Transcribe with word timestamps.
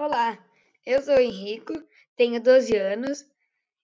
Olá, 0.00 0.38
eu 0.86 1.02
sou 1.02 1.18
Henrico, 1.18 1.72
tenho 2.14 2.40
12 2.40 2.76
anos, 2.76 3.26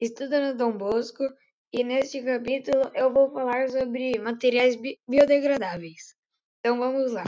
estudo 0.00 0.40
no 0.40 0.56
Dom 0.56 0.70
Bosco 0.78 1.24
e 1.72 1.82
neste 1.82 2.22
capítulo 2.22 2.92
eu 2.94 3.12
vou 3.12 3.28
falar 3.32 3.68
sobre 3.68 4.16
materiais 4.20 4.76
bi 4.76 5.00
biodegradáveis. 5.08 6.14
Então 6.60 6.78
vamos 6.78 7.10
lá. 7.10 7.24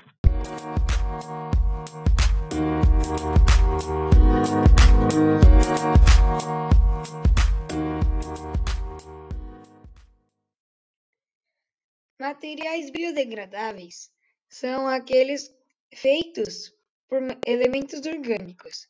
Materiais 12.21 12.91
biodegradáveis 12.91 14.13
são 14.49 14.87
aqueles 14.87 15.53
feitos 15.93 16.78
por 17.09 17.21
elementos 17.47 18.05
orgânicos, 18.07 18.87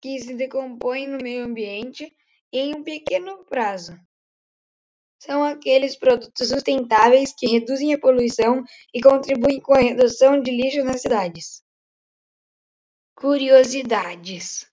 que 0.00 0.18
se 0.20 0.34
decompõem 0.34 1.08
no 1.08 1.18
meio 1.18 1.44
ambiente 1.44 2.14
em 2.52 2.74
um 2.74 2.82
pequeno 2.84 3.44
prazo. 3.44 3.98
São 5.18 5.42
aqueles 5.42 5.96
produtos 5.96 6.48
sustentáveis 6.48 7.32
que 7.36 7.46
reduzem 7.46 7.94
a 7.94 7.98
poluição 7.98 8.62
e 8.92 9.00
contribuem 9.00 9.60
com 9.60 9.74
a 9.74 9.80
redução 9.80 10.40
de 10.40 10.50
lixo 10.50 10.84
nas 10.84 11.00
cidades. 11.00 11.64
Curiosidades: 13.14 14.70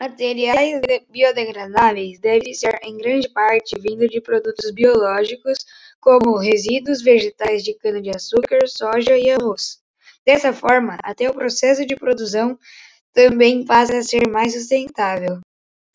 Materiais 0.00 0.80
biodegradáveis 1.10 2.20
devem 2.20 2.54
ser 2.54 2.78
em 2.84 2.96
grande 2.96 3.28
parte 3.28 3.78
vindo 3.80 4.08
de 4.08 4.20
produtos 4.20 4.70
biológicos, 4.70 5.58
como 6.00 6.38
resíduos 6.38 7.02
vegetais 7.02 7.64
de 7.64 7.74
cana-de-açúcar, 7.74 8.66
soja 8.68 9.18
e 9.18 9.30
arroz. 9.30 9.81
Dessa 10.24 10.52
forma, 10.52 10.98
até 11.02 11.28
o 11.28 11.34
processo 11.34 11.84
de 11.84 11.96
produção 11.96 12.58
também 13.12 13.64
passa 13.64 13.98
a 13.98 14.02
ser 14.02 14.28
mais 14.28 14.52
sustentável. 14.52 15.40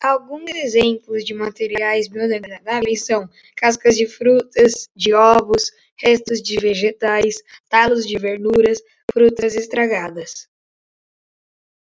Alguns 0.00 0.50
exemplos 0.54 1.24
de 1.24 1.34
materiais 1.34 2.08
biodegradáveis 2.08 3.04
são 3.04 3.28
cascas 3.56 3.96
de 3.96 4.06
frutas, 4.06 4.88
de 4.94 5.12
ovos, 5.12 5.72
restos 5.96 6.40
de 6.40 6.56
vegetais, 6.60 7.36
talos 7.68 8.06
de 8.06 8.16
verduras, 8.16 8.80
frutas 9.12 9.56
estragadas. 9.56 10.48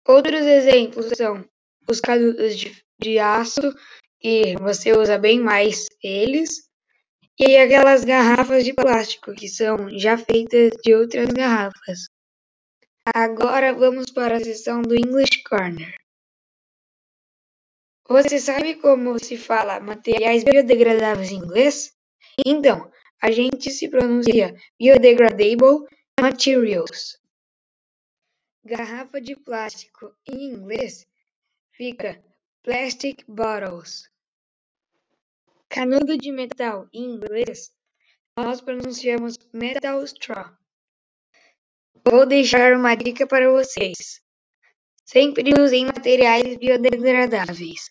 Outros 0.07 0.41
exemplos 0.41 1.11
são 1.15 1.45
os 1.87 1.99
canudos 1.99 2.57
de, 2.57 2.75
de 2.99 3.19
aço, 3.19 3.73
que 4.19 4.55
você 4.59 4.93
usa 4.93 5.17
bem 5.19 5.39
mais 5.39 5.85
eles, 6.01 6.67
e 7.37 7.55
aquelas 7.57 8.03
garrafas 8.03 8.65
de 8.65 8.73
plástico, 8.73 9.33
que 9.35 9.47
são 9.47 9.95
já 9.95 10.17
feitas 10.17 10.71
de 10.83 10.95
outras 10.95 11.27
garrafas. 11.27 12.07
Agora 13.15 13.73
vamos 13.73 14.11
para 14.11 14.35
a 14.35 14.39
sessão 14.39 14.81
do 14.81 14.93
English 14.93 15.41
Corner. 15.43 15.95
Você 18.09 18.37
sabe 18.37 18.75
como 18.75 19.17
se 19.17 19.37
fala 19.37 19.79
materiais 19.79 20.43
biodegradáveis 20.43 21.31
em 21.31 21.37
inglês? 21.37 21.95
Então, 22.45 22.91
a 23.21 23.31
gente 23.31 23.71
se 23.71 23.87
pronuncia 23.87 24.53
biodegradable 24.77 25.87
materials. 26.19 27.17
Garrafa 28.65 29.21
de 29.21 29.37
plástico 29.37 30.13
em 30.27 30.51
inglês 30.51 31.07
fica 31.71 32.21
plastic 32.61 33.23
bottles. 33.25 34.09
Canudo 35.69 36.17
de 36.17 36.31
metal 36.31 36.89
em 36.91 37.05
inglês 37.15 37.71
nós 38.35 38.59
pronunciamos 38.59 39.37
metal 39.53 40.03
straw. 40.03 40.57
Vou 42.09 42.25
deixar 42.25 42.71
uma 42.71 42.95
dica 42.95 43.27
para 43.27 43.51
vocês. 43.51 44.21
Sempre 45.03 45.51
usem 45.59 45.85
materiais 45.85 46.55
biodegradáveis. 46.55 47.89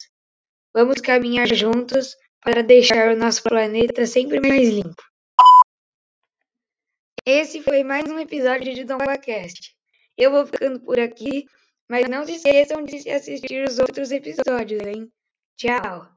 Vamos 0.73 1.03
caminhar 1.03 1.47
juntos 1.55 2.17
para 2.41 2.63
deixar 2.63 3.15
o 3.15 3.19
nosso 3.19 3.43
planeta 3.43 4.07
sempre 4.07 4.41
mais 4.41 4.71
limpo. 4.71 5.03
Esse 7.27 7.61
foi 7.63 7.85
mais 7.85 8.11
um 8.11 8.19
episódio 8.19 8.75
de 8.75 8.85
DombaCast. 8.85 9.77
Eu 10.17 10.31
vou 10.31 10.47
ficando 10.47 10.81
por 10.81 10.99
aqui, 10.99 11.45
mas 11.87 12.09
não 12.09 12.25
se 12.25 12.37
esqueçam 12.37 12.85
de 12.85 13.11
assistir 13.11 13.69
os 13.69 13.79
outros 13.79 14.11
episódios, 14.11 14.81
hein? 14.81 15.13
Tchau! 15.59 16.16